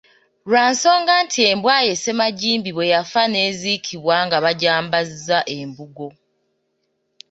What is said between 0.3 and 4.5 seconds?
Lwa nsonga nti embwa ye ssemajimbi bwe yafa n'eziikibwa nga